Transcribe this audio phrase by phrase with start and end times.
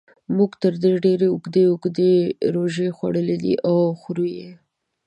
[0.35, 2.13] موږ تر دې ډېرې اوږدې اوږدې
[2.55, 4.49] روژې خوړلې دي او خورو یې.